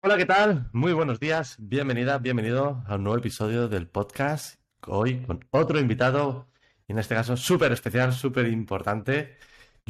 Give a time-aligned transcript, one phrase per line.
[0.00, 0.70] Hola, ¿qué tal?
[0.72, 4.60] Muy buenos días, bienvenida, bienvenido a un nuevo episodio del podcast.
[4.86, 6.46] Hoy con otro invitado,
[6.86, 9.36] en este caso súper especial, súper importante,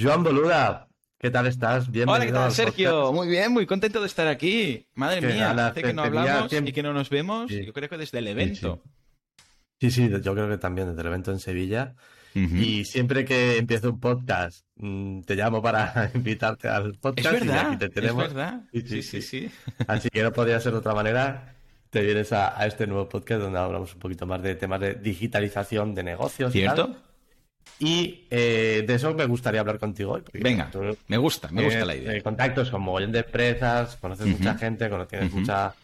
[0.00, 0.88] Joan Boluda.
[1.18, 1.90] ¿Qué tal estás?
[1.90, 2.14] Bienvenido.
[2.14, 3.12] Hola, ¿qué tal, Sergio?
[3.12, 4.88] Muy bien, muy contento de estar aquí.
[4.94, 7.50] Madre mía, hace que no hablamos y que no nos vemos.
[7.50, 8.82] Yo creo que desde el evento.
[9.78, 11.96] Sí, sí, yo creo que también desde el evento en Sevilla.
[12.34, 17.34] Y siempre que empiezo un podcast, mm, te llamo para invitarte al podcast.
[17.34, 18.24] Es verdad, y aquí te tenemos.
[18.24, 18.60] Es verdad.
[18.72, 19.50] Sí, sí, sí.
[19.86, 21.54] Así que no podría ser de otra manera.
[21.90, 25.94] Te vienes a, este nuevo podcast donde hablamos un poquito más de temas de digitalización
[25.94, 26.52] de negocios.
[26.52, 26.96] ¿Cierto?
[27.78, 30.22] Y, eh, de eso me gustaría hablar contigo hoy.
[30.32, 30.70] Venga,
[31.06, 32.14] me gusta, me gusta la idea.
[32.14, 35.74] Eh, contactos con mogollón de empresas, conoces mucha gente, conoces mucha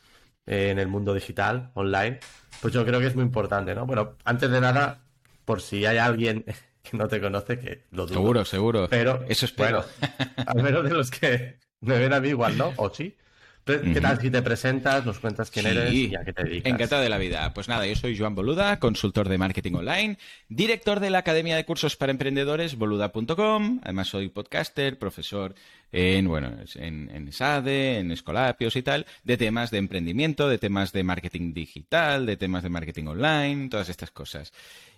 [0.47, 2.19] eh, en el mundo digital, online.
[2.61, 3.87] Pues yo creo que es muy importante, ¿no?
[3.87, 5.04] Bueno, antes de nada,
[5.45, 6.45] por si hay alguien
[6.83, 8.15] que no te conoce, que lo dudo.
[8.15, 8.87] Seguro, seguro.
[8.89, 9.85] Pero, eso espero.
[10.01, 12.73] Bueno, al menos de los que me ven a mí igual, ¿no?
[12.77, 13.17] O sí.
[13.65, 16.71] ¿Qué tal si te presentas, nos cuentas quién eres y a qué te dedicas?
[16.71, 17.55] Encantado de la vida.
[17.55, 20.19] Pues nada, yo soy Joan Boluda, consultor de marketing online,
[20.51, 23.81] director de la Academia de Cursos para Emprendedores, boluda.com.
[23.83, 25.55] Además soy podcaster, profesor
[25.93, 30.93] en, bueno, en, en SADE, en Escolapios y tal, de temas de emprendimiento, de temas
[30.93, 34.53] de marketing digital, de temas de marketing online, todas estas cosas.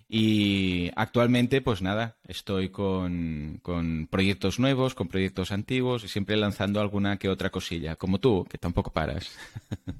[0.08, 6.80] Y actualmente, pues nada, estoy con, con, proyectos nuevos, con proyectos antiguos y siempre lanzando
[6.80, 9.36] alguna que otra cosilla, como tú, que tampoco paras.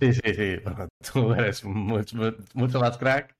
[0.00, 0.56] Sí, sí, sí.
[1.12, 3.36] tú eres mucho, mucho más crack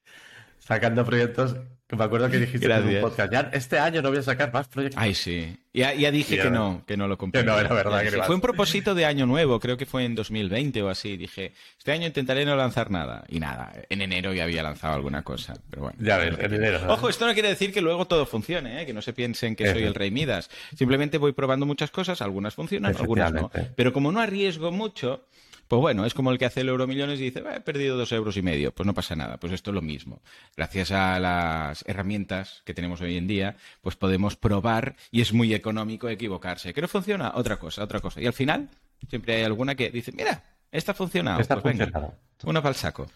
[0.66, 1.56] sacando proyectos
[1.94, 4.66] me acuerdo que dijiste en un podcast, ya este año no voy a sacar más
[4.66, 5.00] proyectos.
[5.00, 5.56] Ay, sí.
[5.72, 7.44] Ya, ya dije que no, que no lo compré.
[7.44, 8.02] no, era verdad.
[8.02, 11.16] que Fue un propósito de año nuevo, creo que fue en 2020 o así.
[11.16, 13.24] Dije, este año intentaré no lanzar nada.
[13.28, 15.54] Y nada, en enero ya había lanzado alguna cosa.
[15.70, 15.98] Pero bueno.
[16.00, 16.80] Ya ves, en enero.
[16.88, 18.86] Ojo, esto no quiere decir que luego todo funcione, ¿eh?
[18.86, 20.50] que no se piensen que soy el rey Midas.
[20.76, 23.50] Simplemente voy probando muchas cosas, algunas funcionan, algunas no.
[23.76, 25.24] Pero como no arriesgo mucho,
[25.68, 28.36] pues bueno, es como el que hace el Euromillones y dice, he perdido dos euros
[28.36, 28.72] y medio.
[28.72, 30.20] Pues no pasa nada, pues esto es lo mismo.
[30.56, 35.54] Gracias a las herramientas que tenemos hoy en día, pues podemos probar y es muy
[35.54, 36.72] económico equivocarse.
[36.72, 37.32] ¿Que no funciona?
[37.34, 38.20] Otra cosa, otra cosa.
[38.20, 38.68] Y al final,
[39.08, 41.40] siempre hay alguna que dice, mira, esta ha funcionado.
[41.40, 42.12] Esta pues venga,
[42.44, 43.06] una para el saco.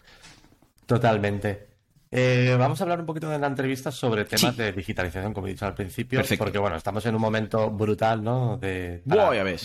[0.85, 1.71] Totalmente.
[2.13, 5.51] Eh, vamos a hablar un poquito de la entrevista sobre temas de digitalización, como he
[5.51, 8.57] dicho al principio, porque bueno, estamos en un momento brutal, ¿no?
[8.57, 9.01] De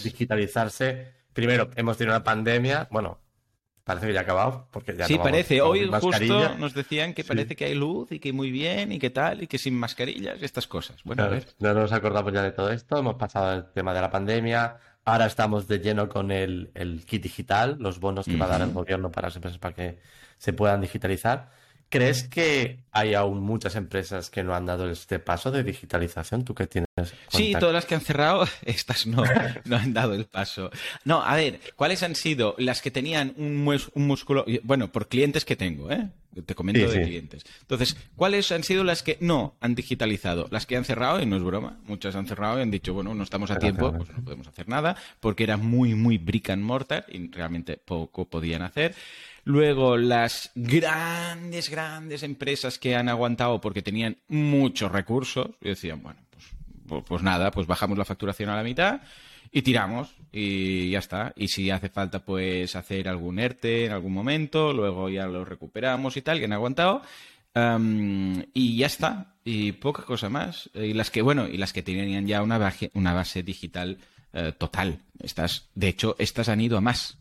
[0.05, 3.21] digitalizarse primero, hemos tenido una pandemia, bueno,
[3.85, 5.61] parece que ya ha acabado, porque ya Sí, parece.
[5.61, 9.11] Hoy justo nos decían que parece que hay luz y que muy bien y que
[9.11, 10.97] tal, y que sin mascarillas y estas cosas.
[11.05, 11.47] Bueno, a ver.
[11.61, 15.27] No nos acordamos ya de todo esto, hemos pasado el tema de la pandemia, ahora
[15.27, 16.71] estamos de lleno con el,
[17.07, 19.99] kit digital, los bonos que va a dar el gobierno para las empresas para que
[20.39, 21.51] se puedan digitalizar.
[21.89, 26.45] ¿Crees que hay aún muchas empresas que no han dado este paso de digitalización?
[26.45, 26.86] ¿Tú qué tienes?
[27.29, 29.23] Sí, todas las que han cerrado, estas no,
[29.65, 30.71] no han dado el paso.
[31.05, 33.63] No, a ver, ¿cuáles han sido las que tenían un,
[33.95, 34.45] músculo?
[34.63, 36.09] Bueno, por clientes que tengo, ¿eh?
[36.45, 37.47] Te comento de clientes.
[37.63, 40.49] Entonces, ¿cuáles han sido las que no han digitalizado?
[40.51, 43.15] Las que han cerrado, y no es broma, muchas han cerrado y han dicho, bueno,
[43.15, 46.63] no estamos a tiempo, pues no podemos hacer nada, porque era muy, muy brick and
[46.63, 48.95] mortar y realmente poco podían hacer.
[49.45, 56.21] Luego, las grandes, grandes empresas que han aguantado porque tenían muchos recursos y decían, bueno,
[56.31, 56.45] pues,
[56.87, 59.01] pues, pues, nada, pues bajamos la facturación a la mitad
[59.53, 61.33] y tiramos y ya está.
[61.37, 66.17] Y si hace falta, pues hacer algún ERTE en algún momento, luego ya lo recuperamos
[66.17, 67.03] y tal, que han aguantado.
[68.55, 69.35] y ya está.
[69.45, 70.71] Y poca cosa más.
[70.75, 73.99] Y las que, bueno, y las que tenían ya una base, digital
[74.33, 75.01] eh, total.
[75.21, 77.19] Estas, de hecho, estas han ido a más.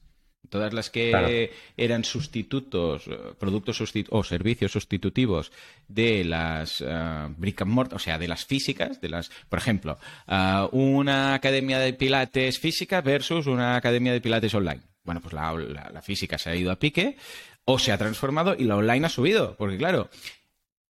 [0.55, 5.51] Todas las que eran sustitutos, eh, productos o servicios sustitutivos
[5.89, 9.99] de las uh, brick and mortar, o sea, de las físicas, de las, por ejemplo,
[10.29, 14.79] uh, una academia de pilates física versus una academia de pilates online.
[15.03, 15.51] Bueno, pues la,
[15.91, 17.17] la, física se ha ido a pique
[17.65, 20.09] o se ha transformado y la online ha subido, porque claro,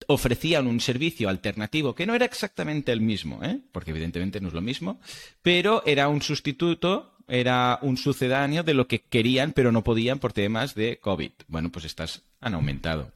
[0.06, 3.58] ofrecían un servicio alternativo que no era exactamente el mismo, ¿eh?
[3.72, 5.00] porque evidentemente no es lo mismo,
[5.42, 10.32] pero era un sustituto era un sucedáneo de lo que querían pero no podían por
[10.32, 11.32] temas de COVID.
[11.48, 13.12] Bueno, pues estas han aumentado.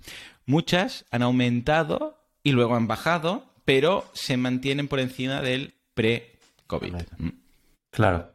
[0.46, 6.94] Muchas han aumentado y luego han bajado, pero se mantienen por encima del pre-COVID.
[7.18, 7.28] Mm.
[7.90, 8.32] Claro.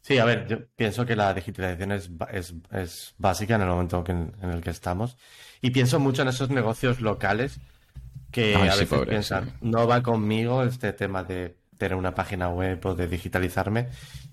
[0.00, 2.10] Sí, a ver, yo pienso que la digitalización es,
[2.70, 5.16] es, básica en el momento en, el que estamos.
[5.60, 7.58] Y pienso mucho en esos negocios locales
[8.30, 12.94] que a veces piensan, no va conmigo este tema de tener una página web o
[12.94, 13.88] de digitalizarme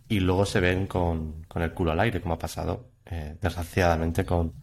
[0.08, 4.54] y luego se ven con, el culo al aire, como ha pasado eh, desgraciadamente con,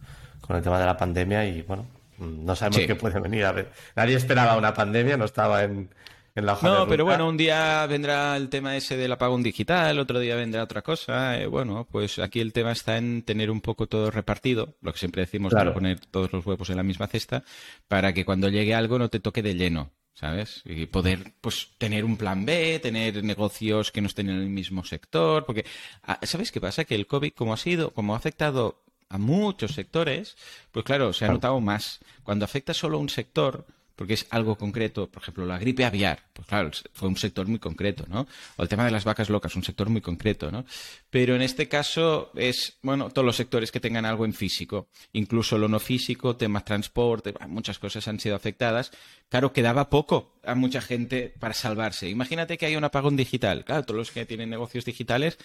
[0.49, 1.85] el tema de la pandemia y bueno,
[2.17, 3.45] no sabemos qué puede venir.
[3.45, 5.89] A ver, nadie esperaba una pandemia, no estaba en,
[6.35, 9.97] en la hoja No, pero bueno, un día vendrá el tema ese del apagón digital,
[9.97, 11.39] otro día vendrá otra cosa.
[11.39, 14.99] Eh, bueno, pues aquí el tema está en tener un poco todo repartido, lo que
[14.99, 17.43] siempre decimos, para poner todos los huevos en la misma cesta,
[17.87, 19.91] para que cuando llegue algo no te toque de lleno.
[20.13, 20.61] ¿Sabes?
[20.65, 24.83] Y poder, pues, tener un plan B, tener negocios que no estén en el mismo
[24.83, 25.65] sector, porque,
[26.03, 26.85] ah, ¿sabes qué pasa?
[26.85, 30.37] Que el COVID, como ha sido, como ha afectado a muchos sectores,
[30.71, 31.99] pues claro, se ha notado más.
[32.23, 33.65] Cuando afecta solo a un sector,
[34.01, 37.59] porque es algo concreto, por ejemplo, la gripe aviar, pues claro, fue un sector muy
[37.59, 38.25] concreto, ¿no?
[38.57, 40.65] O el tema de las vacas locas, un sector muy concreto, ¿no?
[41.11, 45.59] Pero en este caso es, bueno, todos los sectores que tengan algo en físico, incluso
[45.59, 48.89] lo no físico, temas transporte, muchas cosas han sido afectadas.
[49.29, 52.09] Claro, quedaba poco a mucha gente para salvarse.
[52.09, 53.63] Imagínate que hay un apagón digital.
[53.65, 55.37] Claro, todos los que tienen negocios digitales,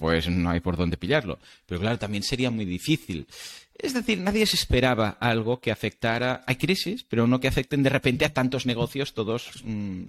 [0.00, 1.38] pues no hay por dónde pillarlo.
[1.66, 3.26] Pero claro, también sería muy difícil.
[3.74, 6.42] Es decir, nadie se esperaba algo que afectara.
[6.46, 10.04] Hay crisis, pero no que afecten de repente a tantos negocios, todos mm,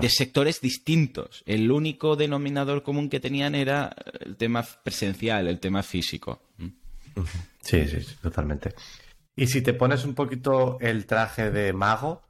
[0.00, 1.42] de sectores distintos.
[1.44, 6.40] El único denominador común que tenían era el tema presencial, el tema físico.
[7.60, 8.74] Sí, sí, totalmente.
[9.36, 12.22] Y si te pones un poquito el traje de mago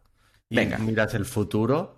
[0.51, 1.98] y miras el futuro,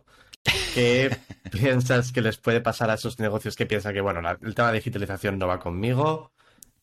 [0.74, 1.16] ¿qué
[1.50, 4.78] piensas que les puede pasar a esos negocios que piensan que, bueno, el tema de
[4.78, 6.32] digitalización no va conmigo?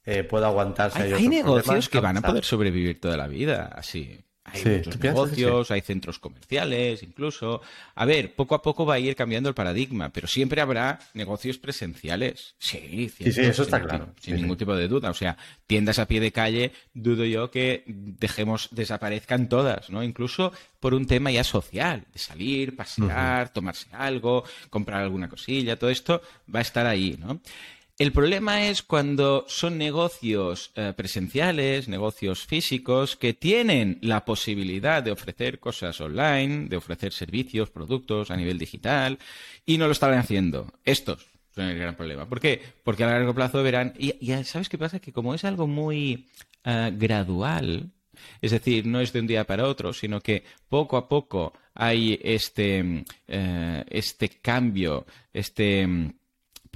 [0.07, 1.13] eh, pueda aguantarse.
[1.13, 4.17] Hay, negocios que van a poder sobrevivir toda la vida así.
[4.47, 7.61] Hay muchos negocios, hay centros comerciales, incluso.
[7.95, 11.57] A ver, poco a poco va a ir cambiando el paradigma, pero siempre habrá negocios
[11.57, 12.55] presenciales.
[12.57, 14.13] Sí, sí, sí, eso está claro.
[14.21, 15.09] Sin, ningún tipo de duda.
[15.09, 20.01] O sea, tiendas a pie de calle, dudo yo que dejemos, desaparezcan todas, ¿no?
[20.01, 25.89] Incluso por un tema ya social, de salir, pasear, tomarse algo, comprar alguna cosilla, todo
[25.89, 26.21] esto
[26.53, 27.41] va a estar ahí, ¿no?
[27.99, 35.09] El problema es cuando son negocios eh, presenciales, negocios físicos, que tienen la posibilidad de
[35.09, 39.17] ofrecer cosas online, de ofrecer servicios, productos a nivel digital,
[39.65, 40.71] y no lo están haciendo.
[40.85, 42.29] Estos son el gran problema.
[42.29, 42.61] ¿Por qué?
[42.83, 43.93] Porque a largo plazo verán.
[43.97, 44.13] Y,
[44.43, 44.99] ¿sabes qué pasa?
[44.99, 46.27] Que como es algo muy
[46.65, 47.89] eh, gradual,
[48.43, 52.19] es decir, no es de un día para otro, sino que poco a poco hay
[52.23, 56.13] este, eh, este cambio, este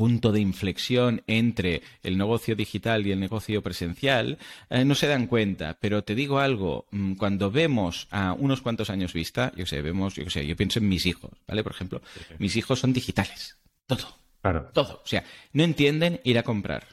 [0.02, 4.40] punto de inflexión entre el negocio digital y el negocio presencial,
[4.72, 5.78] eh, no se dan cuenta.
[5.80, 10.16] Pero te digo algo, mm, cuando vemos a unos cuantos años vista, yo sé, vemos,
[10.16, 11.62] yo sé, yo pienso en mis hijos, ¿vale?
[11.62, 12.02] Por ejemplo,
[12.40, 13.60] mis hijos son digitales.
[13.86, 14.18] Todo.
[14.42, 14.72] Claro.
[14.74, 15.04] Todo.
[15.04, 16.88] O sea, no entienden ir a comprar.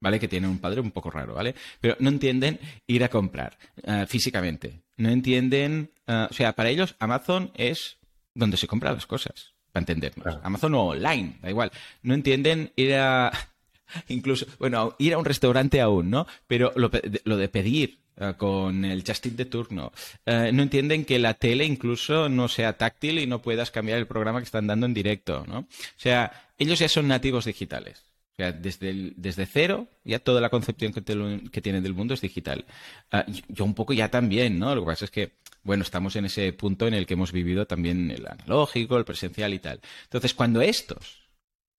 [0.00, 0.18] ¿Vale?
[0.18, 1.54] Que tienen un padre un poco raro, ¿vale?
[1.80, 2.58] Pero no entienden
[2.88, 4.82] ir a comprar eh, físicamente.
[4.96, 5.92] No entienden.
[6.08, 7.98] Eh, o sea, para ellos Amazon es
[8.34, 10.38] donde se compran las cosas para entendernos.
[10.42, 11.70] Amazon o online, da igual.
[12.02, 13.32] No entienden ir a.
[14.08, 16.26] Incluso, bueno, ir a un restaurante aún, ¿no?
[16.46, 19.92] Pero lo, de pedir eh, con el Justin de turno.
[20.26, 24.06] Eh, no entienden que la tele incluso no sea táctil y no puedas cambiar el
[24.06, 25.60] programa que están dando en directo, ¿no?
[25.60, 25.66] O
[25.96, 28.04] sea, ellos ya son nativos digitales.
[28.32, 31.02] O sea, desde, desde cero, ya toda la concepción que,
[31.50, 32.66] que tienen del mundo es digital.
[33.10, 34.74] Eh, yo un poco ya también, ¿no?
[34.74, 35.32] Lo que pasa es que
[35.62, 39.52] bueno, estamos en ese punto en el que hemos vivido también el analógico, el presencial
[39.54, 39.80] y tal.
[40.04, 41.28] Entonces, cuando estos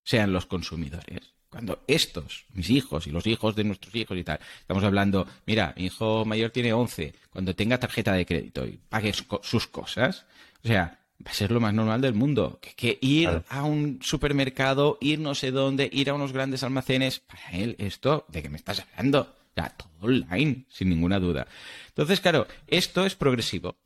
[0.04, 4.38] sean los consumidores, cuando estos, mis hijos y los hijos de nuestros hijos y tal,
[4.60, 9.12] estamos hablando, mira, mi hijo mayor tiene 11, cuando tenga tarjeta de crédito y pague
[9.12, 10.26] sus cosas,
[10.62, 12.60] o sea, va a ser lo más normal del mundo.
[12.60, 17.50] Que, ir a un supermercado, ir no sé dónde, ir a unos grandes almacenes, para
[17.50, 19.39] él esto, ¿de qué me estás hablando?
[19.56, 21.46] Ya, todo online, sin ninguna duda.
[21.88, 23.76] Entonces, claro, esto es progresivo,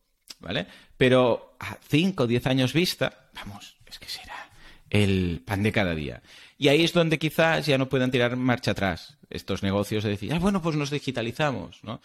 [0.40, 0.66] ¿vale?
[0.97, 4.50] Pero a 5 o 10 años vista, vamos, es que será
[4.90, 6.23] el pan de cada día.
[6.56, 10.33] Y ahí es donde quizás ya no puedan tirar marcha atrás estos negocios de decir,
[10.33, 12.00] ah, bueno, pues nos digitalizamos, ¿no?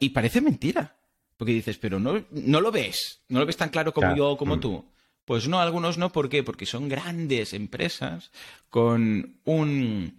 [0.00, 0.96] Y parece mentira,
[1.36, 4.36] porque dices, pero no, no lo ves, no lo ves tan claro como yo o
[4.36, 4.60] como mm.
[4.60, 4.84] tú.
[5.24, 6.42] Pues no, algunos no, ¿por qué?
[6.42, 8.32] Porque son grandes empresas
[8.68, 10.18] con un,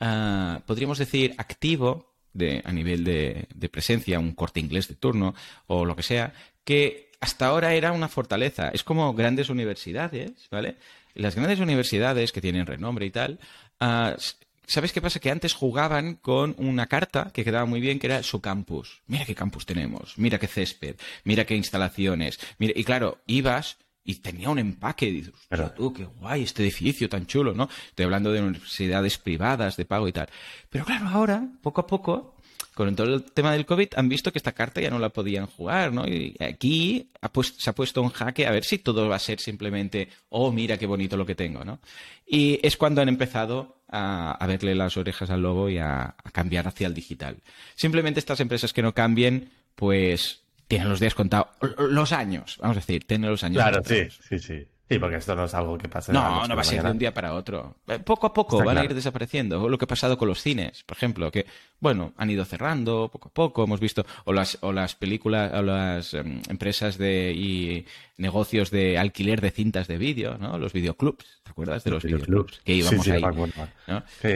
[0.00, 5.34] ah, podríamos decir, activo de, a nivel de, presencia, un corte inglés de turno
[5.66, 6.32] o lo que sea,
[6.64, 8.68] que hasta ahora era una fortaleza.
[8.68, 10.76] Es como grandes universidades, ¿vale?
[11.14, 13.38] Las grandes universidades que tienen renombre y tal,
[13.80, 14.18] uh,
[14.66, 15.20] ¿sabes qué pasa?
[15.20, 19.02] Que antes jugaban con una carta que quedaba muy bien, que era su campus.
[19.06, 22.38] Mira qué campus tenemos, mira qué césped, mira qué instalaciones.
[22.58, 25.06] Mira, y claro, ibas y tenía un empaque.
[25.06, 27.68] Y dices, pero tú, qué guay, este edificio tan chulo, ¿no?
[27.88, 30.28] Estoy hablando de universidades privadas, de pago y tal.
[30.68, 32.36] Pero claro, ahora, poco a poco,
[32.74, 35.46] con todo el tema del COVID, han visto que esta carta ya no la podían
[35.46, 36.06] jugar, ¿no?
[36.06, 37.10] Y aquí
[37.52, 40.78] se ha puesto un jaque a ver si todo va a ser simplemente, oh, mira
[40.78, 41.80] qué bonito lo que tengo, ¿no?
[42.26, 46.86] Y es cuando han empezado a, verle las orejas al lobo y a cambiar hacia
[46.86, 47.36] el digital.
[47.74, 51.48] Simplemente estas empresas que no cambien, pues tienen los días contados,
[51.78, 54.68] los años, vamos a decir, tienen los años Claro, sí, sí, sí.
[54.90, 56.12] Sí, porque esto no es algo que pase.
[56.12, 57.76] No, no va a ser de un día para otro.
[57.86, 59.68] Eh, poco a poco van a ir desapareciendo.
[59.68, 61.46] Lo que ha pasado con los cines, por ejemplo, que,
[61.78, 63.62] bueno, han ido cerrando poco a poco.
[63.62, 68.98] Hemos visto, o las, o las películas, o las em, empresas de, y negocios de
[68.98, 70.58] alquiler de cintas de vídeo, ¿no?
[70.58, 71.40] Los videoclubs.
[71.44, 72.60] ¿Te acuerdas de los, videoclubs?
[72.64, 73.22] Que íbamos ahí.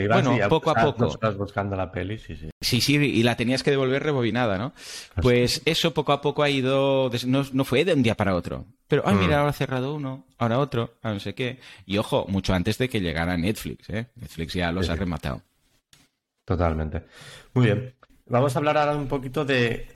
[0.07, 1.07] bueno, poco a poco.
[1.07, 2.49] Estás buscando la peli, sí, sí.
[2.61, 4.73] Sí, sí, y la tenías que devolver rebobinada, ¿no?
[5.21, 7.11] Pues eso poco a poco ha ido.
[7.27, 8.65] No, no fue de un día para otro.
[8.87, 9.39] Pero, ay, mira, mm.
[9.39, 11.59] ahora ha cerrado uno, ahora otro, ahora no sé qué.
[11.85, 14.07] Y ojo, mucho antes de que llegara Netflix, ¿eh?
[14.15, 15.41] Netflix ya los ha rematado.
[16.45, 17.03] Totalmente.
[17.53, 17.93] Muy bien.
[18.27, 19.87] Vamos a hablar ahora un poquito de,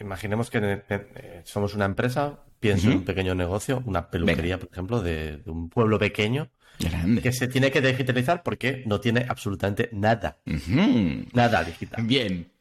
[0.00, 5.02] imaginemos que eh, somos una empresa, pienso en un pequeño negocio, una peluquería, por ejemplo,
[5.02, 6.50] de, un pueblo pequeño,
[7.22, 10.38] que se tiene que digitalizar porque no tiene absolutamente nada.
[11.32, 12.04] Nada digital.
[12.04, 12.53] Bien.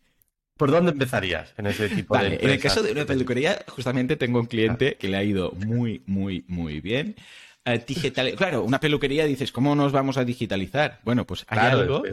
[0.63, 4.39] ¿Por dónde empezarías en ese tipo de En el caso de una peluquería, justamente tengo
[4.39, 7.17] un cliente que le ha ido muy, muy, muy bien.
[7.87, 8.33] Digital...
[8.35, 10.99] Claro, una peluquería dices, ¿cómo nos vamos a digitalizar?
[11.03, 12.03] Bueno, pues hay algo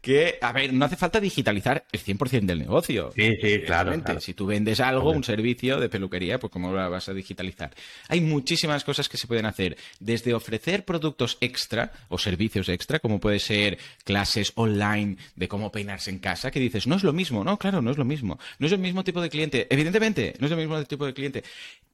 [0.00, 3.10] que, a ver, no hace falta digitalizar el 100% del negocio.
[3.14, 7.08] Sí, sí, claro, Si tú vendes algo, un servicio de peluquería, pues ¿cómo lo vas
[7.08, 7.74] a digitalizar?
[8.08, 13.18] Hay muchísimas cosas que se pueden hacer, desde ofrecer productos extra o servicios extra, como
[13.18, 17.42] puede ser clases online de cómo peinarse en casa, que dices, no es lo mismo,
[17.44, 18.38] no, claro, no es lo mismo.
[18.58, 21.44] No es el mismo tipo de cliente, evidentemente, no es el mismo tipo de cliente.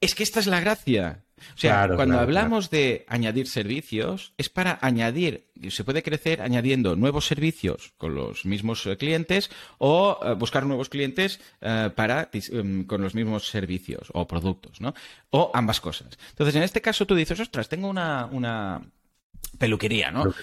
[0.01, 1.21] Es que esta es la gracia.
[1.55, 7.27] O sea, cuando hablamos de añadir servicios, es para añadir, se puede crecer añadiendo nuevos
[7.27, 13.03] servicios con los mismos eh, clientes o eh, buscar nuevos clientes eh, para, em, con
[13.03, 14.95] los mismos servicios o productos, ¿no?
[15.31, 16.19] O ambas cosas.
[16.31, 18.83] Entonces, en este caso tú dices, ostras, tengo una, una
[19.59, 20.35] Peluquería, ¿no?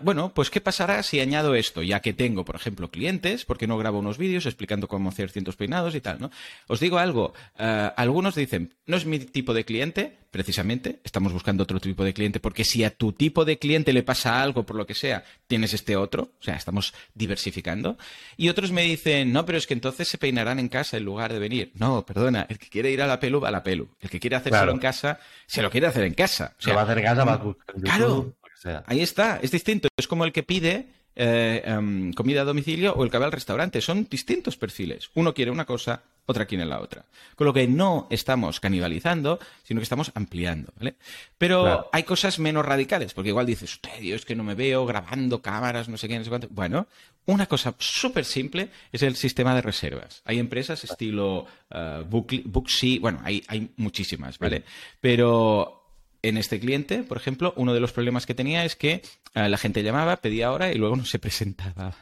[0.00, 1.82] Bueno, pues ¿qué pasará si añado esto?
[1.82, 5.56] Ya que tengo, por ejemplo, clientes, porque no grabo unos vídeos explicando cómo hacer cientos
[5.56, 6.30] peinados y tal, ¿no?
[6.66, 11.80] Os digo algo, algunos dicen, no es mi tipo de cliente, precisamente, estamos buscando otro
[11.80, 14.86] tipo de cliente, porque si a tu tipo de cliente le pasa algo, por lo
[14.86, 17.96] que sea, tienes este otro, o sea, estamos diversificando.
[18.36, 21.32] Y otros me dicen, no, pero es que entonces se peinarán en casa en lugar
[21.32, 21.72] de venir.
[21.72, 23.88] No, perdona, el que quiere ir a la pelu, va a la pelu.
[23.98, 26.54] El que quiere hacerlo en casa, se lo quiere hacer en casa.
[26.58, 28.36] se va a hacer en casa, va a buscar Claro,
[28.84, 29.88] Ahí está, es distinto.
[29.96, 33.32] Es como el que pide eh, em, comida a domicilio o el que va al
[33.32, 33.80] restaurante.
[33.80, 35.10] Son distintos perfiles.
[35.14, 37.06] Uno quiere una cosa, otra quiere la otra.
[37.34, 40.72] Con lo que no estamos canibalizando, sino que estamos ampliando.
[40.76, 40.96] ¿vale?
[41.38, 45.40] Pero hay cosas menos radicales, porque igual dices, usted, Dios, que no me veo grabando
[45.40, 46.48] cámaras, no sé qué, no sé cuánto.
[46.50, 46.86] Bueno,
[47.26, 50.22] una cosa súper simple es el sistema de reservas.
[50.24, 54.64] Hay empresas estilo uh, Booksy, bueno, hay, hay muchísimas, ¿vale?
[55.00, 55.85] Pero
[56.28, 59.02] en este cliente, por ejemplo, uno de los problemas que tenía es que
[59.34, 61.94] eh, la gente llamaba, pedía hora y luego no se presentaba.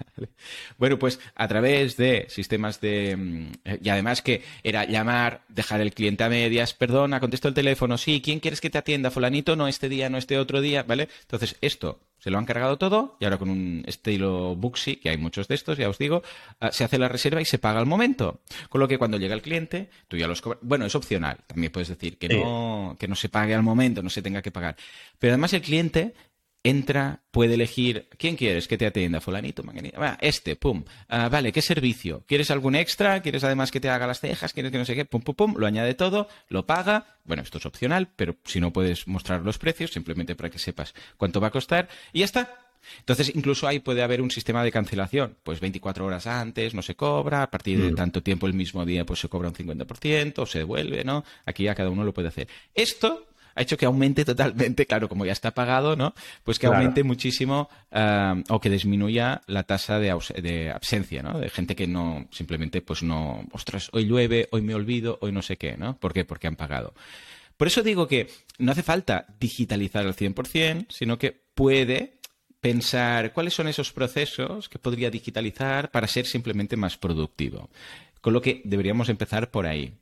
[0.79, 3.17] Bueno, pues a través de sistemas de...
[3.17, 3.53] Mm,
[3.83, 8.21] y además que era llamar, dejar el cliente a medias, perdona, contesto el teléfono, sí,
[8.23, 9.11] ¿quién quieres que te atienda?
[9.11, 11.09] Fulanito, no este día, no este otro día, ¿vale?
[11.23, 15.19] Entonces, esto se lo han cargado todo y ahora con un estilo Booksy, que hay
[15.19, 16.23] muchos de estos, ya os digo,
[16.59, 18.41] ah, se hace la reserva y se paga al momento.
[18.71, 20.59] Con lo que cuando llega el cliente, tú ya los cobras.
[20.63, 24.09] Bueno, es opcional, también puedes decir que, no, que no se pague al momento, no
[24.09, 24.75] se tenga que pagar.
[25.19, 26.15] Pero además el cliente
[26.65, 29.21] entra, puede elegir, ¿quién quieres que te atienda?
[29.21, 30.01] Fulanito, manganito.
[30.21, 30.83] este, pum.
[31.09, 32.25] Ah, vale, ¿qué servicio?
[32.27, 33.21] ¿Quieres algún extra?
[33.21, 34.55] ¿Quieres además que te haga las cejas?
[34.55, 35.05] ¿Quieres que no sé qué?
[35.05, 35.55] Pum, pum, pum.
[35.59, 37.19] Lo añade todo, lo paga.
[37.25, 40.95] Bueno, esto es opcional, pero si no puedes mostrar los precios, simplemente para que sepas
[41.19, 41.89] cuánto va a costar.
[42.13, 42.59] Y ya está.
[42.99, 45.37] Entonces, incluso ahí puede haber un sistema de cancelación.
[45.43, 47.95] Pues 24 horas antes no se cobra, a partir de mm.
[47.95, 51.25] tanto tiempo el mismo día pues se cobra un 50%, o se devuelve, ¿no?
[51.45, 52.49] Aquí ya cada uno lo puede hacer.
[52.75, 56.15] Esto ha hecho que aumente totalmente, claro, como ya está pagado, ¿no?
[56.43, 61.39] Pues que aumente muchísimo eh, o que disminuya la tasa de, de, absencia, ¿no?
[61.39, 65.43] De gente que no, simplemente, pues no, ostras, hoy llueve, hoy me olvido, hoy no
[65.43, 65.97] sé qué, ¿no?
[65.99, 66.25] ¿Por qué?
[66.25, 66.95] Porque han pagado.
[67.57, 72.19] Por eso digo que no hace falta digitalizar al 100%, sino que puede
[72.61, 77.69] pensar cuáles son esos procesos que podría digitalizar para ser simplemente más productivo.
[78.21, 79.99] Con lo que deberíamos empezar por ahí.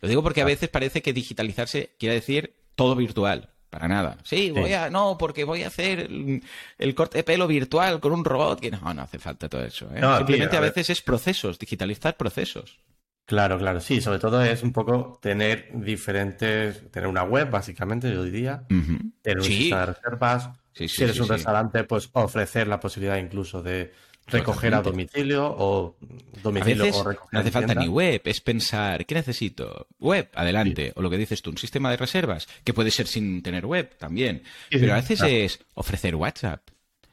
[0.00, 3.50] Lo digo porque a veces parece que digitalizarse quiere decir todo virtual.
[3.70, 4.18] Para nada.
[4.24, 4.90] Sí, voy a.
[4.90, 6.10] No, porque voy a hacer
[6.78, 8.58] el, corte de pelo virtual con un robot.
[8.58, 9.88] Que no, no hace falta todo eso.
[9.94, 10.00] ¿eh?
[10.16, 12.80] Simplemente a, veces es procesos, digitalizar procesos.
[13.26, 18.24] Claro, claro, sí, sobre todo es un poco tener diferentes, tener una web básicamente, yo
[18.24, 18.64] diría,
[19.22, 23.92] tener un sistema de reservas, si eres un restaurante, pues ofrecer la posibilidad incluso de
[24.26, 25.96] recoger a domicilio o
[26.42, 27.32] domicilio o recoger.
[27.32, 29.86] No hace falta ni web, es pensar, ¿qué necesito?
[29.98, 30.92] Web, adelante.
[30.96, 33.96] O lo que dices tú, un sistema de reservas, que puede ser sin tener web
[33.98, 34.42] también.
[34.70, 36.68] Pero a veces es ofrecer WhatsApp.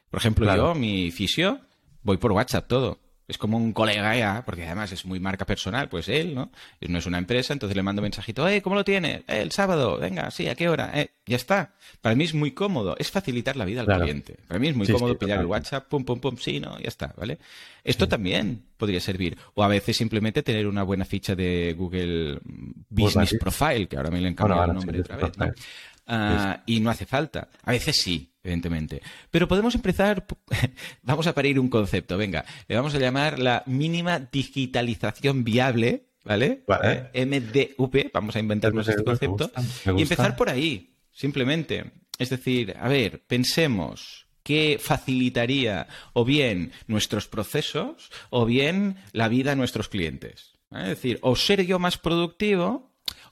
[0.10, 1.62] Por ejemplo, yo, mi fisio,
[2.04, 3.00] voy por WhatsApp todo.
[3.28, 6.50] Es como un colega ya, porque además es muy marca personal, pues él, ¿no?
[6.80, 9.24] No es una empresa, entonces le mando un mensajito, eh, ¿cómo lo tiene?
[9.28, 10.92] Eh, el sábado, venga, sí, ¿a qué hora?
[10.94, 11.74] Eh, ya está.
[12.00, 14.38] Para mí es muy cómodo, es facilitar la vida al cliente.
[14.48, 17.14] Para mí es muy cómodo pillar el WhatsApp, pum, pum, pum, sí, no, ya está,
[17.18, 17.38] ¿vale?
[17.84, 19.38] Esto también podría servir.
[19.56, 22.40] O a veces simplemente tener una buena ficha de Google
[22.90, 25.52] Business Profile, que ahora me le han el nombre otra vez, ¿no?
[26.08, 27.50] Ah, y no hace falta.
[27.64, 29.02] A veces sí, evidentemente.
[29.30, 30.26] Pero podemos empezar,
[31.02, 36.64] vamos a parir un concepto, venga, le vamos a llamar la mínima digitalización viable, ¿vale?
[37.14, 39.52] Eh, MDV, vamos a inventarnos este concepto,
[39.98, 41.92] y empezar por ahí, simplemente.
[42.18, 49.50] Es decir, a ver, pensemos qué facilitaría o bien nuestros procesos o bien la vida
[49.50, 50.54] de nuestros clientes.
[50.72, 52.87] Es decir, o ser yo más productivo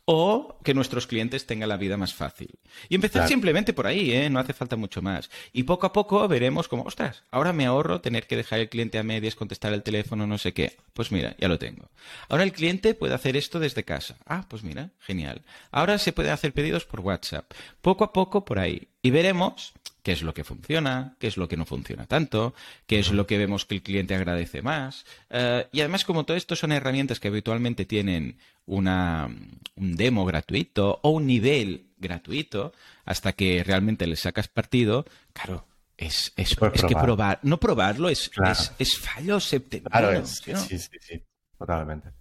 [0.06, 2.60] o que nuestros clientes tengan la vida más fácil.
[2.90, 4.30] Y empezar simplemente por ahí, ¿eh?
[4.30, 5.32] no hace falta mucho más.
[5.52, 9.00] Y poco a poco veremos como, ostras, ahora me ahorro tener que dejar el cliente
[9.00, 10.78] a medias, contestar el teléfono, no sé qué.
[10.94, 11.90] Pues mira, ya lo tengo.
[12.30, 14.18] Ahora el cliente puede hacer esto desde casa.
[14.26, 15.42] Ah, pues mira, genial.
[15.72, 17.52] Ahora se puede hacer pedidos por WhatsApp.
[17.82, 18.88] Poco a poco por ahí.
[19.02, 19.74] Y veremos
[20.06, 22.54] qué es lo que funciona, qué es lo que no funciona tanto,
[22.86, 25.04] qué es lo que vemos que el cliente agradece más.
[25.32, 29.28] Eh, y además, como todo esto son herramientas que habitualmente tienen una,
[29.76, 32.72] un demo gratuito o un nivel gratuito,
[33.04, 35.66] hasta que realmente le sacas partido, claro,
[35.98, 38.30] es, es, que probar, no probarlo es,
[38.78, 40.12] es, fallo septentrional.
[40.12, 41.24] Claro, sí, sí, sí,
[41.58, 42.12] totalmente.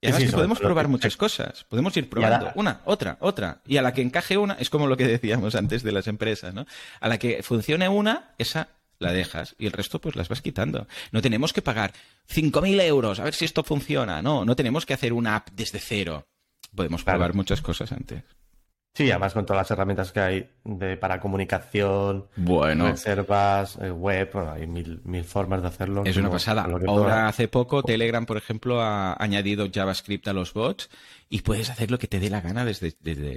[0.00, 1.64] Y además que podemos probar muchas cosas.
[1.64, 3.60] Podemos ir probando una, otra, otra.
[3.66, 6.54] Y a la que encaje una, es como lo que decíamos antes de las empresas,
[6.54, 6.66] ¿no?
[7.00, 10.86] A la que funcione una, esa la dejas y el resto pues las vas quitando.
[11.12, 11.92] No tenemos que pagar
[12.30, 14.22] 5.000 euros a ver si esto funciona.
[14.22, 16.26] No, no tenemos que hacer una app desde cero.
[16.74, 18.22] Podemos probar muchas cosas antes.
[18.96, 22.88] Sí, además con todas las herramientas que hay de, para comunicación, bueno.
[22.88, 26.02] reservas, eh, web, hay mil, mil formas de hacerlo.
[26.06, 26.66] Es una pasada.
[26.86, 30.88] Ahora, hace poco, Telegram, por ejemplo, ha añadido JavaScript a los bots
[31.28, 32.92] y puedes hacer lo que te dé la gana desde,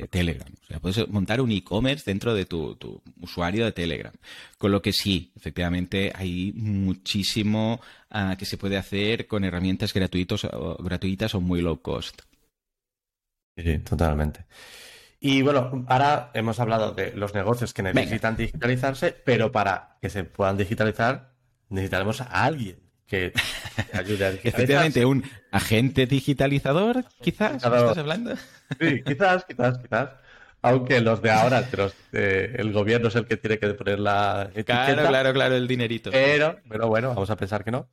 [0.08, 0.48] Telegram.
[0.64, 4.14] O sea, puedes montar un e-commerce dentro de tu, usuario de Telegram.
[4.58, 10.48] Con lo que sí, efectivamente, hay muchísimo ah, que se puede hacer con herramientas gratuitos,
[10.80, 12.22] gratuitas o muy low cost.
[13.58, 14.46] Sí, totalmente.
[15.20, 20.24] Y bueno, ahora hemos hablado de los negocios que necesitan digitalizarse, pero para que se
[20.24, 21.34] puedan digitalizar
[21.70, 23.34] necesitaremos a alguien que
[23.94, 24.62] ayude a digitalizar.
[24.62, 28.36] Efectivamente, un agente digitalizador, quizás, ¿estás hablando?
[28.80, 30.10] Sí, quizás, quizás, quizás.
[30.62, 31.64] Aunque los de ahora,
[32.12, 34.86] el gobierno es el que tiene que poner la etiqueta.
[34.86, 36.12] Claro, claro, claro, el dinerito.
[36.12, 37.88] Pero, pero bueno, vamos a pensar que no.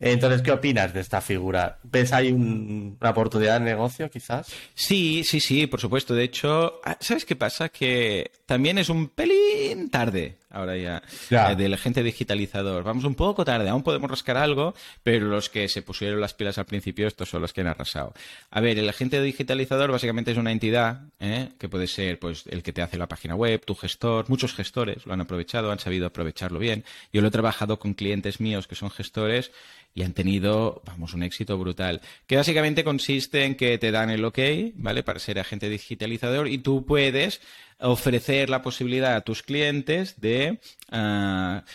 [0.00, 1.78] Entonces, ¿qué opinas de esta figura?
[1.82, 4.48] ¿Ves ahí una oportunidad de negocio, quizás?
[4.74, 6.14] Sí, sí, sí, por supuesto.
[6.14, 7.68] De hecho, ah, ¿sabes qué pasa?
[7.68, 12.84] Que también es un pelín tarde ahora ya, eh, del agente digitalizador.
[12.84, 16.58] Vamos un poco tarde, aún podemos rascar algo, pero los que se pusieron las pilas
[16.58, 18.14] al principio, estos son los que han arrasado.
[18.50, 21.50] A ver, el agente digitalizador básicamente es una entidad ¿eh?
[21.58, 25.06] que puede ser pues el que te hace la página web, tu gestor, muchos gestores
[25.06, 26.84] lo han aprovechado, han sabido aprovecharlo bien.
[27.12, 29.50] Yo lo he trabajado con clientes míos que son gestores
[29.94, 32.00] y han tenido, vamos, un éxito brutal.
[32.26, 34.38] Que básicamente consiste en que te dan el ok,
[34.74, 35.02] ¿vale?
[35.02, 37.40] Para ser agente digitalizador y tú puedes
[37.80, 40.60] ofrecer la posibilidad a tus clientes de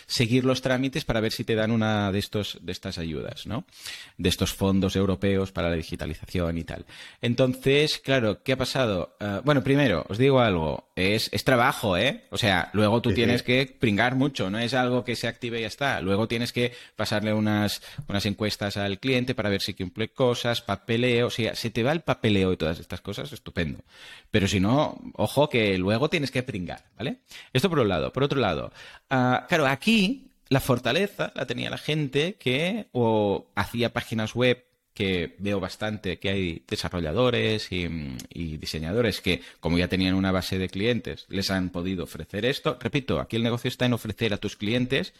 [0.06, 3.64] seguir los trámites para ver si te dan una de estos de estas ayudas, ¿no?
[4.18, 6.84] De estos fondos europeos para la digitalización y tal.
[7.20, 9.16] Entonces, claro, ¿qué ha pasado?
[9.20, 12.24] Ah, bueno, primero, os digo algo, es, es trabajo, ¿eh?
[12.30, 15.62] O sea, luego tú tienes que pringar mucho, no es algo que se active y
[15.62, 16.00] ya está.
[16.00, 21.28] Luego tienes que pasarle unas, unas encuestas al cliente para ver si cumple cosas, papeleo,
[21.28, 23.80] o sea, se te va el papeleo y todas estas cosas, estupendo.
[24.30, 27.18] Pero si no, ojo que luego tienes que pringar, ¿vale?
[27.52, 28.12] Esto por un lado.
[28.12, 28.72] Por otro lado,
[29.10, 35.34] ah, claro, aquí la fortaleza la tenía la gente que o hacía páginas web que
[35.38, 37.88] veo bastante que hay desarrolladores y,
[38.32, 42.78] y, diseñadores que, como ya tenían una base de clientes, les han podido ofrecer esto.
[42.80, 45.12] Repito, aquí el negocio está en ofrecer a tus clientes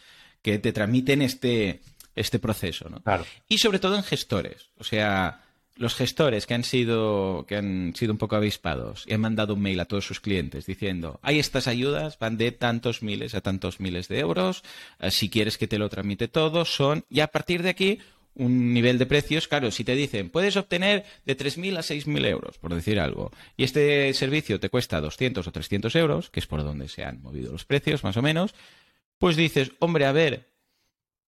[0.42, 1.80] que te tramiten este,
[2.14, 3.02] este proceso, ¿no?
[3.02, 3.24] Claro.
[3.48, 4.68] Y sobre todo en gestores.
[4.78, 5.43] O sea,
[5.76, 9.62] los gestores que han sido que han sido un poco avispados y han mandado un
[9.62, 13.80] mail a todos sus clientes diciendo hay estas ayudas van de tantos miles a tantos
[13.80, 14.62] miles de euros
[15.00, 17.98] eh, si quieres que te lo tramite todo son y a partir de aquí
[18.36, 22.58] un nivel de precios, claro, si te dicen, puedes obtener de 3.000 a 6.000 euros,
[22.58, 26.64] por decir algo, y este servicio te cuesta 200 o 300 euros, que es por
[26.64, 28.54] donde se han movido los precios, más o menos,
[29.18, 30.53] pues dices, hombre, a ver,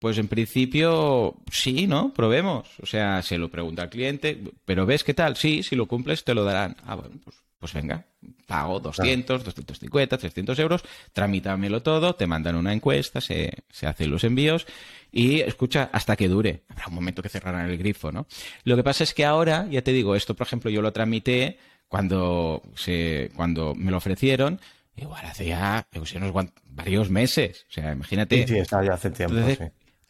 [0.06, 2.14] pues en principio sí, ¿no?
[2.14, 2.68] Probemos.
[2.80, 5.34] O sea, se lo pregunta al cliente, pero ¿ves qué tal?
[5.34, 6.76] Sí, si lo cumples te lo darán.
[6.86, 8.06] Ah, bueno, pues pues venga,
[8.46, 14.22] pago 200, 250, 300 euros, tramítamelo todo, te mandan una encuesta, se, se hacen los
[14.22, 14.64] envíos
[15.10, 16.62] y escucha hasta que dure.
[16.68, 18.28] Habrá un momento que cerrarán el grifo, ¿no?
[18.62, 21.58] Lo que pasa es que ahora, ya te digo, esto por ejemplo yo lo tramité
[21.88, 24.60] cuando, se, cuando me lo ofrecieron,
[24.94, 27.66] igual hace ya unos varios meses.
[27.70, 28.46] O sea, imagínate.
[28.46, 29.34] Sí, sí, ya hace tiempo.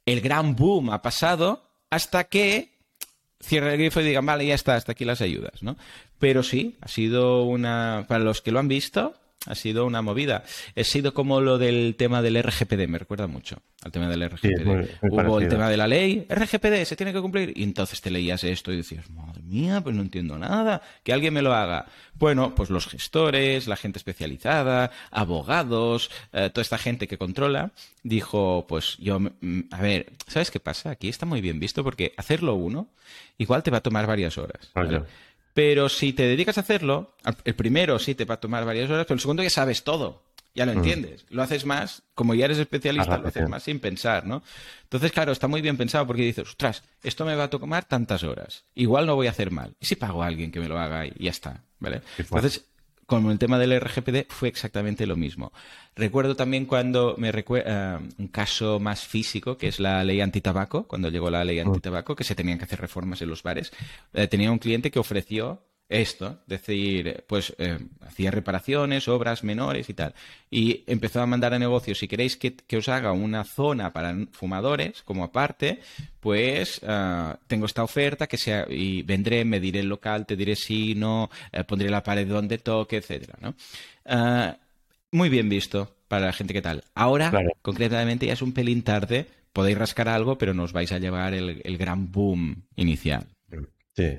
[0.07, 2.71] El gran boom ha pasado hasta que
[3.40, 5.77] cierre el grifo y digan, vale, ya está, hasta aquí las ayudas, ¿no?
[6.19, 9.14] Pero sí, ha sido una, para los que lo han visto,
[9.46, 10.44] ha sido una movida.
[10.76, 14.88] Ha sido como lo del tema del RGPD, me recuerda mucho al tema del RGPD.
[15.11, 18.42] Hubo el tema de la ley, RGPD se tiene que cumplir, y entonces te leías
[18.44, 21.87] esto y decías, madre mía, pues no entiendo nada, que alguien me lo haga.
[22.14, 27.70] Bueno, pues los gestores, la gente especializada, abogados, eh, toda esta gente que controla,
[28.02, 30.90] dijo, pues yo, mm, a ver, ¿sabes qué pasa?
[30.90, 32.88] Aquí está muy bien visto porque hacerlo uno
[33.38, 34.70] igual te va a tomar varias horas.
[35.57, 37.14] Pero si te dedicas a hacerlo,
[37.45, 40.23] el primero sí te va a tomar varias horas, pero el segundo ya sabes todo,
[40.55, 40.77] ya lo mm.
[40.77, 41.25] entiendes.
[41.31, 44.42] Lo haces más, como ya eres especialista, lo haces más sin pensar, ¿no?
[44.83, 48.23] Entonces, claro, está muy bien pensado porque dices, ostras, esto me va a tomar tantas
[48.23, 48.64] horas.
[48.75, 49.75] Igual no voy a hacer mal.
[49.81, 51.62] ¿Y si pago a alguien que me lo haga y ya está?
[51.79, 52.03] ¿Vale?
[52.19, 52.66] Entonces,
[53.07, 55.53] como el tema del RGPD fue exactamente lo mismo.
[55.95, 60.87] Recuerdo también cuando me recuerda eh, un caso más físico, que es la ley antitabaco,
[60.87, 61.69] cuando llegó la ley mm.
[61.69, 63.73] antitabaco, que se tenían que hacer reformas en los bares.
[64.12, 69.94] Eh, tenía un cliente que ofreció esto, decir, pues eh, hacía reparaciones, obras menores y
[69.94, 70.14] tal.
[70.51, 75.03] Y empezó a mandar a negocios, si queréis que, os haga una zona para fumadores,
[75.03, 75.81] como aparte,
[76.20, 80.57] pues ah, tengo esta oferta que sea, y vendré, me diré el local, te diré
[80.57, 83.55] si no, eh, pondré la pared donde toque, etcétera, ¿no?
[84.07, 84.57] Ah,
[85.12, 86.83] muy bien visto para la gente que tal.
[86.94, 91.33] Ahora, concretamente, ya es un pelín tarde, podéis rascar algo, pero nos vais a llevar
[91.33, 93.27] el, el gran boom inicial.
[93.94, 94.18] Sí.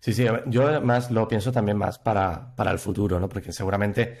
[0.00, 3.28] Sí, sí, yo más lo pienso también más para, para el futuro, ¿no?
[3.28, 4.18] Porque seguramente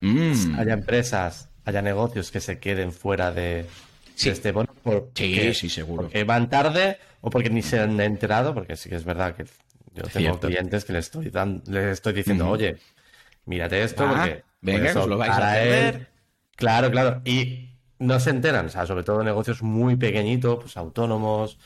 [0.00, 0.58] mm.
[0.58, 3.66] haya empresas, haya negocios que se queden fuera de,
[4.24, 4.68] este bono.
[5.14, 6.04] sí, sí, seguro.
[6.04, 9.44] Porque van tarde o porque ni se han enterado, porque sí que es verdad que
[9.94, 11.32] yo tengo clientes que les estoy,
[11.66, 12.76] les estoy diciendo, oye,
[13.46, 14.44] mírate esto ah, porque...
[14.60, 16.06] Venga, os lo vais a.
[16.56, 17.20] Claro, claro.
[17.24, 21.58] Y no se enteran, o sea, sobre todo negocios muy pequeñitos, pues autónomos,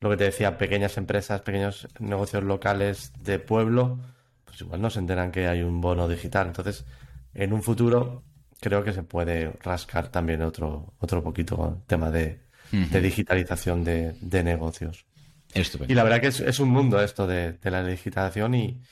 [0.00, 3.98] lo que te decía, pequeñas empresas, pequeños negocios locales de pueblo,
[4.44, 6.46] pues igual no se enteran que hay un bono digital.
[6.46, 6.86] Entonces,
[7.34, 8.24] en un futuro
[8.60, 15.04] creo que se puede rascar también otro, otro poquito tema de, digitalización de, negocios.
[15.88, 18.82] Y la verdad que es, un mundo esto de, la digitalización y,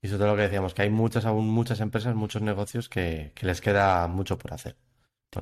[0.00, 3.32] y sobre todo lo que decíamos, que hay muchas, aún muchas empresas, muchos negocios que
[3.40, 4.76] les queda mucho por hacer.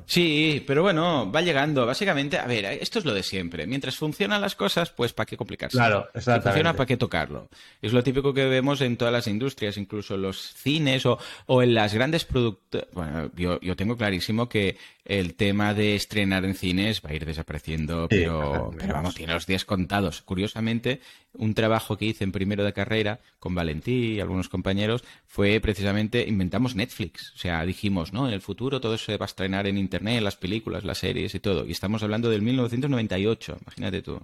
[0.07, 1.85] Sí, pero bueno, va llegando.
[1.85, 3.67] Básicamente, a ver, esto es lo de siempre.
[3.67, 5.77] Mientras funcionan las cosas, pues ¿para qué complicarse?
[5.77, 6.43] Claro, exactamente.
[6.43, 7.49] Si funciona, ¿para qué tocarlo?
[7.83, 11.63] Es lo típico que vemos en todas las industrias, incluso en los cines o, o
[11.63, 12.85] en las grandes productos.
[12.93, 14.77] Bueno, yo, yo tengo clarísimo que
[15.11, 19.45] el tema de estrenar en cines va a ir desapareciendo, pero, pero vamos, tiene los
[19.45, 20.23] días contados.
[20.23, 21.01] Curiosamente,
[21.33, 26.25] un trabajo que hice en primero de carrera con Valentí y algunos compañeros fue precisamente
[26.29, 27.33] inventamos Netflix.
[27.35, 28.29] O sea, dijimos, ¿no?
[28.29, 31.41] En el futuro todo se va a estrenar en Internet, las películas, las series y
[31.41, 31.67] todo.
[31.67, 34.21] Y estamos hablando del 1998, imagínate tú.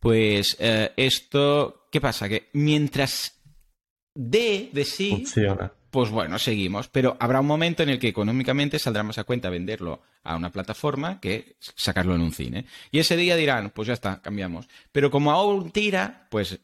[0.00, 2.28] Pues eh, esto, ¿qué pasa?
[2.28, 3.40] Que mientras
[4.14, 6.88] de de sí, Funciona pues bueno, seguimos.
[6.88, 10.50] Pero habrá un momento en el que económicamente saldrá más a cuenta venderlo a una
[10.50, 12.66] plataforma que sacarlo en un cine.
[12.90, 14.68] Y ese día dirán, pues ya está, cambiamos.
[14.90, 16.58] Pero como aún tira, pues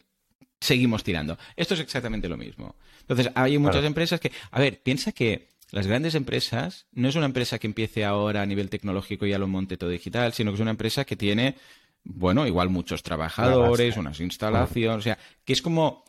[0.61, 1.39] seguimos tirando.
[1.55, 2.75] Esto es exactamente lo mismo.
[3.03, 7.27] Entonces, hay muchas empresas que, a ver, piensa que las grandes empresas no es una
[7.27, 10.57] empresa que empiece ahora a nivel tecnológico y ya lo monte todo digital, sino que
[10.57, 11.55] es una empresa que tiene,
[12.03, 16.05] bueno, igual muchos trabajadores, unas instalaciones, o sea, que es como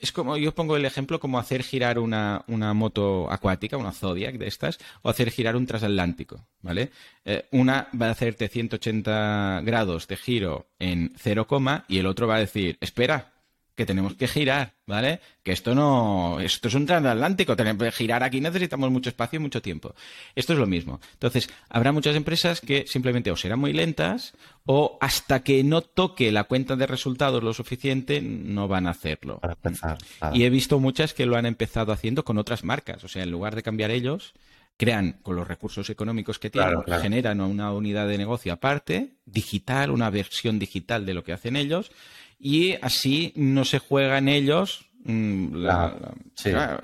[0.00, 4.48] es como, yo pongo el ejemplo como hacer girar una, moto acuática, una Zodiac de
[4.48, 6.90] estas, o hacer girar un transatlántico, ¿vale?
[7.24, 11.46] Eh, una va a hacerte 180 grados de giro en 0,
[11.88, 13.32] y el otro va a decir, espera,
[13.74, 15.20] que tenemos que girar, ¿vale?
[15.42, 19.40] Que esto no, esto es un transatlántico, tenemos que girar aquí, necesitamos mucho espacio y
[19.40, 19.94] mucho tiempo.
[20.34, 21.00] Esto es lo mismo.
[21.14, 24.34] Entonces, habrá muchas empresas que simplemente o serán muy lentas
[24.66, 29.40] o hasta que no toque la cuenta de resultados lo suficiente, no van a hacerlo.
[30.34, 33.30] Y he visto muchas que lo han empezado haciendo con otras marcas, o sea, en
[33.30, 34.34] lugar de cambiar ellos,
[34.76, 40.10] crean con los recursos económicos que tienen, generan una unidad de negocio aparte, digital, una
[40.10, 41.92] versión digital de lo que hacen ellos,
[42.40, 45.94] y así no se juega en ellos mm, la,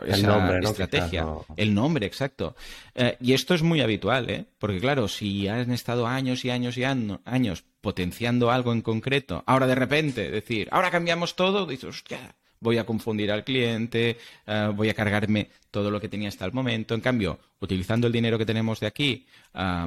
[0.07, 2.55] el nombre, estrategia, el nombre, exacto.
[2.95, 4.45] Eh, y esto es muy habitual, ¿eh?
[4.59, 9.67] porque claro, si han estado años y años y años potenciando algo en concreto, ahora
[9.67, 14.91] de repente decir, ahora cambiamos todo, dices, hostia, voy a confundir al cliente, eh, voy
[14.91, 16.95] a cargarme todo lo que tenía hasta el momento.
[16.95, 19.27] En cambio, utilizando el dinero que tenemos de aquí,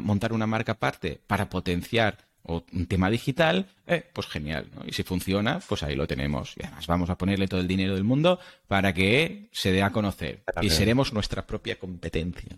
[0.02, 4.68] montar una marca aparte para potenciar o un tema digital, eh, pues genial.
[4.86, 6.56] Y si funciona, pues ahí lo tenemos.
[6.58, 9.92] Y además vamos a ponerle todo el dinero del mundo para que se dé a
[9.92, 10.44] conocer.
[10.62, 12.56] Y seremos nuestra propia competencia.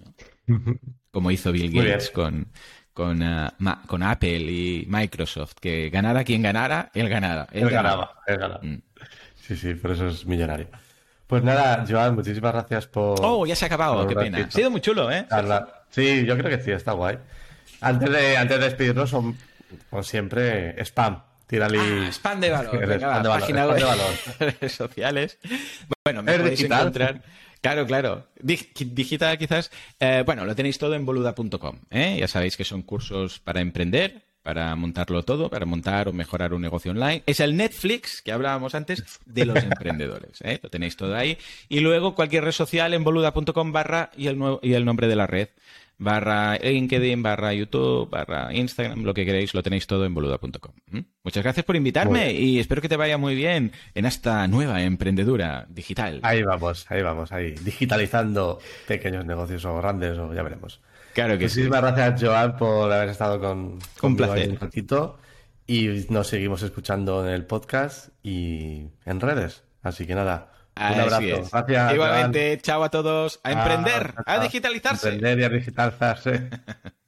[1.11, 2.47] Como hizo Bill Gates con,
[2.93, 3.49] con, eh,
[3.87, 7.47] con Apple y Microsoft, que ganara quien ganara, él ganara.
[7.51, 8.61] Él, ganaba, él ganaba.
[8.63, 8.81] Mm.
[9.35, 10.67] Sí, sí, por eso es millonario.
[11.27, 13.17] Pues nada, Joan, muchísimas gracias por...
[13.21, 14.39] Oh, ya se ha acabado, qué pena.
[14.39, 15.25] Ha sido muy chulo, ¿eh?
[15.89, 17.17] Sí, yo creo que sí, está guay.
[17.79, 19.15] Antes de, antes de despedirnos,
[19.89, 21.23] como siempre, spam.
[21.47, 21.79] Tírale.
[21.79, 22.75] Ah, spam de valor.
[22.85, 23.83] spam de valor, página web,
[24.39, 25.37] redes sociales.
[26.05, 27.21] Bueno, me podéis encontrar.
[27.61, 28.27] Claro, claro.
[28.41, 29.69] digital quizás.
[29.99, 31.79] Eh, bueno, lo tenéis todo en boluda.com.
[31.91, 32.17] ¿eh?
[32.19, 36.61] Ya sabéis que son cursos para emprender, para montarlo todo, para montar o mejorar un
[36.61, 37.23] negocio online.
[37.25, 40.41] Es el Netflix que hablábamos antes de los emprendedores.
[40.41, 40.59] ¿eh?
[40.61, 41.37] Lo tenéis todo ahí.
[41.69, 45.15] Y luego cualquier red social en boluda.com barra y el, nuevo, y el nombre de
[45.15, 45.49] la red
[46.01, 50.73] barra LinkedIn, barra YouTube, barra Instagram, lo que queréis, lo tenéis todo en boluda.com.
[51.23, 55.67] Muchas gracias por invitarme y espero que te vaya muy bien en esta nueva emprendedura
[55.69, 56.19] digital.
[56.23, 60.81] Ahí vamos, ahí vamos, ahí, digitalizando pequeños negocios o grandes, o ya veremos.
[61.13, 61.61] Claro que sí.
[61.61, 64.49] Muchísimas gracias, Joan, por haber estado con, un placer.
[64.49, 65.19] un ratito.
[65.67, 69.63] Y nos seguimos escuchando en el podcast y en redes.
[69.83, 71.49] Así que nada, un abrazo.
[71.51, 71.93] Gracias.
[71.93, 73.39] Igualmente, chao a todos.
[73.43, 75.09] A emprender, a, digitalizarse.
[75.09, 76.49] A emprender y a digitalizarse.